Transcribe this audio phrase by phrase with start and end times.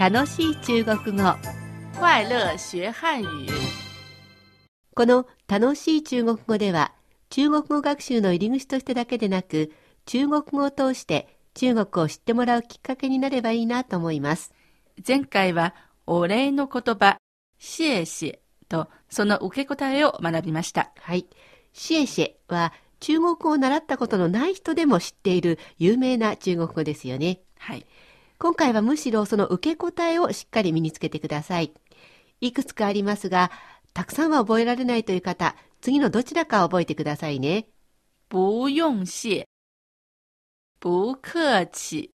[0.00, 1.36] 楽しい中国語
[2.00, 3.52] 快乐学汉语。
[4.94, 6.94] この楽しい中国語では
[7.28, 9.72] 中国語学習の入り口としてだけでなく
[10.06, 14.54] 中国語を通して中国を知ってもらうきっかけになればいいなと思います
[15.06, 15.74] 前回は
[16.06, 17.18] お礼の言葉、
[17.58, 18.38] 謝謝
[18.70, 20.92] とその受け答えを学びました。
[20.98, 21.26] はい
[21.74, 27.84] シエシェは中国語を習ったことのない人でも知っている有名な中国語ですよねはい。
[28.42, 31.74] 今回はむしろその受け答えをしっかり身につけてください。
[32.40, 33.50] いくつかありますが、
[33.92, 37.66] たくさんは覚えられないという方、次のどちらか覚えてくださいね。
[38.30, 39.44] 不用謝。
[40.80, 42.12] 不客气。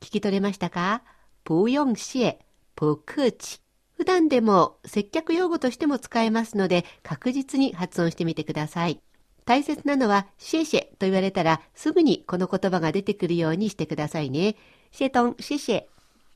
[0.00, 1.04] 聞き取れましたか？
[1.44, 2.36] 不用謝、
[2.74, 3.60] 不客气。
[3.96, 9.00] 普段でも接客用語としても使えますので、確実に発音してみてください。
[9.44, 14.54] 大切なのは、シェシェと言われたら、すぐにこの言葉が出てくるようにしてくださいね。
[14.92, 15.84] シェトン、シェシェ。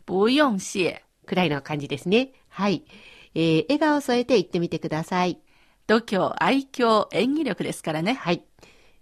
[0.06, 1.02] 不用謝。
[1.26, 2.32] くらいの感じですね。
[2.48, 2.84] はい。
[3.34, 5.38] えー笑顔を添えて言ってみてください。
[5.86, 8.14] 度胸、愛嬌、演技力ですからね。
[8.14, 8.42] はい。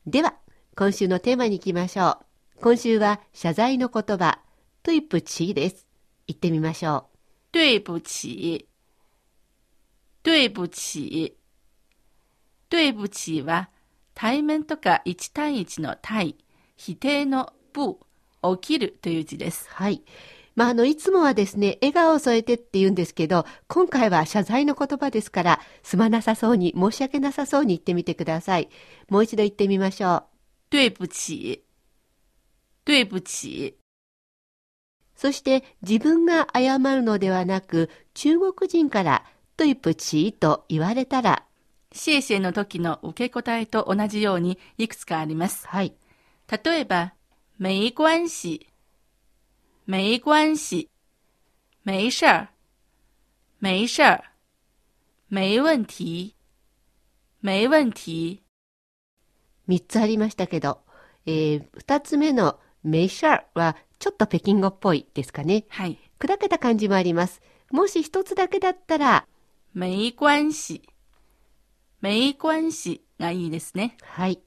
[0.04, 0.34] では、
[0.76, 2.18] 今週のテーマに行きましょ
[2.56, 2.60] う。
[2.60, 4.40] 今週は謝罪の言葉、
[4.82, 5.86] トゥイプチーです。
[6.26, 7.06] 言ってみましょ
[7.52, 8.66] 对不起。
[10.24, 11.36] 对不起。
[12.68, 13.68] 对不起は、
[14.14, 16.36] 対面とか1対1の対、
[16.76, 17.98] 否定の不、
[18.56, 19.74] 起きるという字ですう。。
[19.74, 20.02] はい。
[20.54, 28.68] まあ、あの、いつもはですね、笑顔を添えてって言うんですけど、今回は謝罪の言葉ですから、すまなさそうに、申し訳なさそうに言ってみてください。
[29.08, 30.24] もう一度言ってみましょう。
[30.70, 31.64] 对不起。
[32.84, 33.76] 对不起。
[35.16, 39.24] そして、自分が謝るのではなく、中国人から、
[39.56, 41.44] トゥイプチーと言われたら、
[41.92, 45.66] シェイシェイの時の受け答えと同じようにいくつかあります。
[45.68, 45.94] はい。
[46.64, 47.14] 例えば、
[47.58, 48.66] 没关系。
[49.86, 50.88] 没关系。
[51.84, 52.48] 没事儿。
[53.60, 54.32] 没事儿。
[55.30, 56.34] 没問題。
[57.42, 58.42] 没問題。
[59.68, 60.80] 3つありましたけど、
[61.26, 65.64] えー、2つ目のメシャーはちょっと北京語っぽいですかね。
[65.68, 65.98] はい。
[66.18, 67.40] 砕けた感じもあります。
[67.70, 69.26] もし1つだけだったら、
[69.74, 70.82] 没关系。
[72.02, 73.96] 没关系がいいですね。
[74.02, 74.40] はい。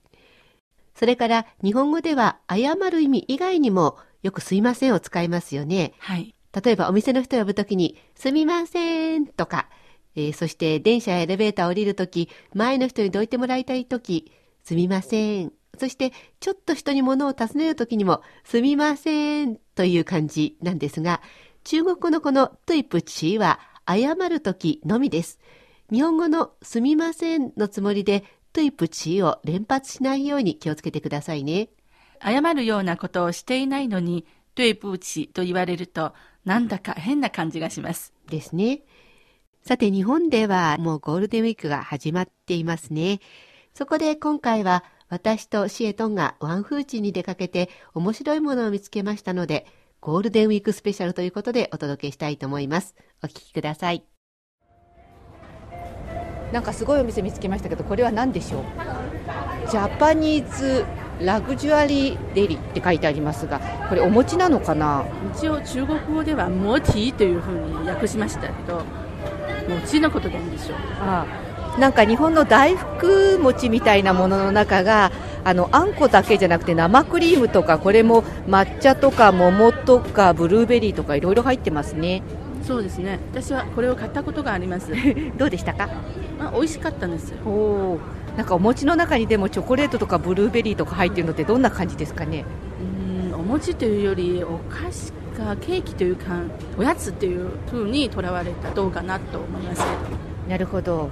[0.93, 5.93] それから日本語では謝る意味以外にもよくすいませんを使いますよね。
[5.99, 6.35] はい。
[6.63, 9.67] 例えばお店の人を呼ぶときに、すみませんとか、
[10.15, 14.31] えーそして電車やエレベーターを降りるとき、前の人にどいてもらいたいとき、
[14.63, 15.51] すみません。
[15.77, 21.21] そして、ちょっと人に物を尋ねるときにも、すみませんという感じなんですが、
[21.65, 25.39] 中国語のこのトゥイプチーは、謝るときのみです。
[25.91, 28.23] 日本語のすみませんのつもりで、
[28.53, 31.69] トゥイプチーを連発しないように気をつけてくださいね。
[32.23, 34.25] 謝るようなことをしていないのに、
[34.55, 36.13] 对不起と言われると、
[36.45, 38.13] なんだか変な感じがします。
[38.29, 38.81] ですね。
[39.61, 43.19] さて日本ではもうゴールデンウィークが始まっていますね。
[43.73, 49.65] そこで今回は私とシエトンがワンフーチに出かけて面白いものを見つけましたので、
[50.01, 52.95] ゴールデンウィークスペシャルということでお届けしたいと思います。
[53.23, 54.14] お聞きください。
[56.51, 58.63] なんかすごいお店見つけましたけどこれは何でしょう？
[59.69, 60.85] ジャパニーズ
[61.19, 65.05] ラグジュアリーデリって書いてありますがこれお餅なのかな？
[65.35, 68.83] 一応中国語ではモティというふうに訳しましたけど、
[69.69, 70.77] 餅のことなんでしょう。
[71.01, 71.25] あ
[71.77, 75.11] あなんか日本の大福餅みたいなものの中が
[75.43, 82.23] あのあんこだけじゃなくて生クリームとかこれも抹茶とか桃とかブルーベリーとかいろいろ入ってますね
[82.63, 83.19] そうですね。
[83.31, 84.91] 私はこれを買ったことがあります。
[85.37, 85.89] どうでしたか？
[86.39, 87.37] あ美味しかったんですよ。
[87.45, 88.37] おー。
[88.37, 92.43] なんかお餅の中にでもチョコレートとかブルーベリーとか入ってるのってどんな感じですかね？
[93.29, 96.23] うーん、お餅というよりお菓子かケーキというか
[96.77, 100.49] おやつっていうふうにとらわれたどうかなと思いますけど。
[100.49, 101.09] なるほど。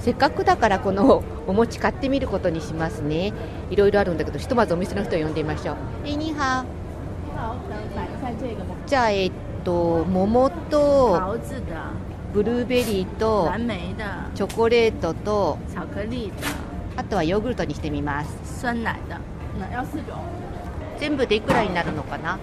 [0.00, 3.32] せっかくだからこの お餅買ってみることにしますね。
[3.70, 5.76] いろいろあるんだけどひとまずお店の人を呼んでみましょう。
[6.06, 6.64] えには
[8.86, 9.32] じゃあえっ
[9.64, 11.62] と桃と桃子的、
[12.32, 13.50] ブルーベリーと
[14.34, 15.58] チョコレートと
[16.96, 18.64] あとはヨーグルトにしてみます。
[20.98, 22.38] 全部でいくらになるのかな？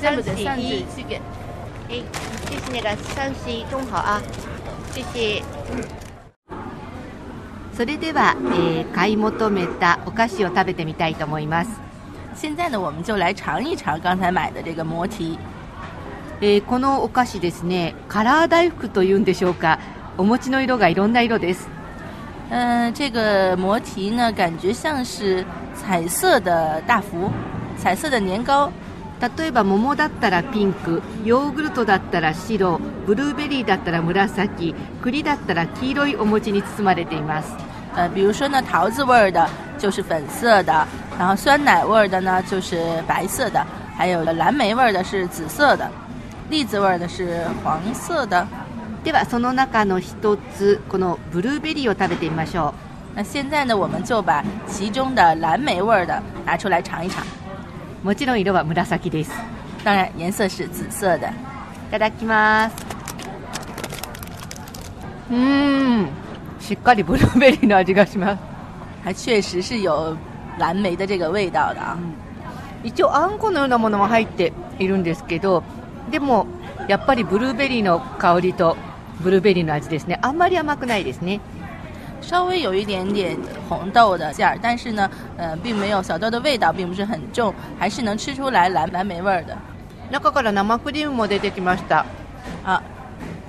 [0.00, 1.20] 全部で三十七元。
[1.88, 2.02] え
[2.50, 4.22] ですねが三四中好啊
[4.92, 5.42] 谢谢
[7.74, 11.91] それでは、えー買い求めたお菓子を食べてみたいと思います。
[12.34, 15.38] 现在呢，我们就来尝一尝刚才买的这个魔提。
[16.40, 19.78] えーこのお菓子ですね、カラー大福というんでしょうか。
[20.18, 21.68] お餅の色がいろんな色です。
[22.50, 25.44] 嗯、这个魔提呢，感觉像是
[25.74, 27.30] 彩色的大福，
[27.78, 28.70] 彩色的年糕，
[29.20, 37.54] 例えば桃だったらピンクヨーグルトだったら白ブルーベリーだったら紫栗だったら黄色いお餅に包まれています
[37.94, 39.48] 呃，比如说呢，桃子味儿的
[39.78, 40.86] 就是粉色的，
[41.18, 43.64] 然后酸奶味儿的呢就是白色的，
[43.96, 45.90] 还有蓝莓味儿的是紫色的，
[46.48, 48.46] 栗子味儿的是黄色的。
[49.04, 52.74] ではその中の一つこのブルーベリーを食べてみましょう。
[53.16, 57.22] 那现在呢，我们就把其中的蓝莓味儿的拿出来尝一尝。
[58.02, 59.30] もちろん色は紫です。
[59.84, 61.28] 当然，颜色是紫色的。
[61.28, 61.32] い
[61.90, 62.76] ただきます。
[65.28, 66.21] 嗯。
[66.72, 68.40] しっかりブルーベリーの味がします
[69.04, 70.16] 还确实是有
[70.58, 71.98] 蓝莓的这个味道的啊。
[72.82, 75.62] 一応あんこのようなものも入っているんですけど
[76.10, 76.46] でも
[76.88, 78.78] やっぱりブルーベリーの香りと
[79.20, 81.42] ブルーベリーの味ですねあんまり甘くないですね
[82.22, 83.36] 稍微有一点点
[83.68, 89.54] 红豆的馅儿，但是呢，呃，并没有小豆的味道，并不是很重，还是能吃出来蓝蓝莓味儿的。
[90.10, 92.06] 中から生クリームも出てきました
[92.64, 92.80] 啊，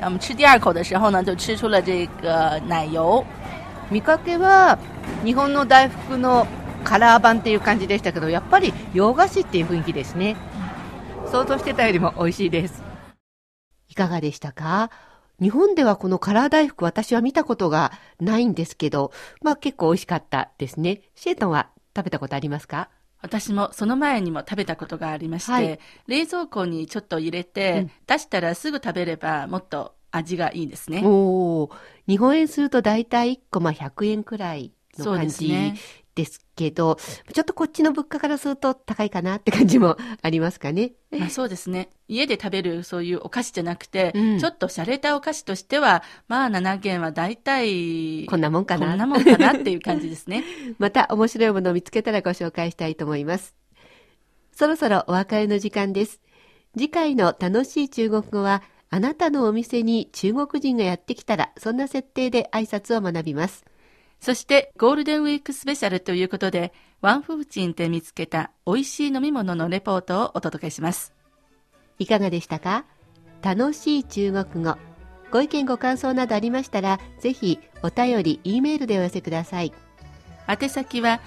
[0.03, 3.25] 我们吃第二口的时候呢，就吃出了这个奶油。
[3.91, 4.79] 見かけは
[5.23, 6.47] 日本の大福の
[6.83, 10.35] カラー版っていう感じでしたけどやっぱり洋菓子っていう雰囲気ですね
[11.31, 12.81] 想像してたよりも美味しいです
[13.89, 14.89] いかがでしたか
[15.39, 19.11] 日本ではこのカラー大福私は見たことがないんですけど、
[19.41, 21.01] まあ結構美味しかったですね。
[21.15, 22.89] シェイトンは食べたことありますか
[23.23, 25.79] 私もその前にも食べたことがありまして、はい。
[26.07, 27.91] 冷蔵庫にちょっと入れて、うん。
[28.05, 31.01] 出したらすぐ食べればもっと味がいいですね。
[31.05, 31.71] おー。
[32.07, 35.47] 日本円すると大体1個まあ100円くらいのそう感じ
[36.15, 36.97] ですけど、
[37.33, 40.93] ちょっとこっちの物価からすると高いかなって感じも ありますかね。
[41.11, 41.89] まあそうですね。
[42.07, 48.87] 家で食べるそういうお菓子じゃなくて、うんちょっと洒落たお菓子としては、まあ7軒は大体、こんなもんかな。
[48.87, 50.43] こんなもんかなっていう感じですね。
[50.77, 53.55] また面白いものを見つけたらご紹介したいと思います。
[54.51, 56.21] そろそろお別れの時間です。
[56.75, 63.65] 次回の楽しい中国語は、あなたのお店に中国人がやってきたら、そんな設定で挨拶を学びます。
[64.23, 66.71] そして、ゴールデンウィークスペシャルということで、
[67.01, 71.11] ワンフーチンで見つけた美味しい飲み物のレポートをお届けします。
[71.99, 72.85] いかがでしたか？
[73.41, 74.77] 楽しい中国語。
[75.29, 79.73] ご意見ご感想などありましたら、ぜひお便り、E メールでお寄せください。
[80.47, 81.19] 宛先は、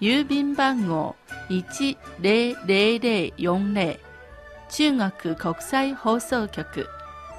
[0.00, 1.16] 郵便番号
[1.48, 3.98] 10040
[4.70, 6.86] 中国国際放送局